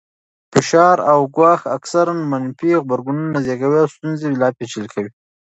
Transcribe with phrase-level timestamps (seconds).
[0.53, 5.11] فشار او ګواښ اکثراً منفي غبرګون زېږوي او ستونزه لا پېچلې کوي.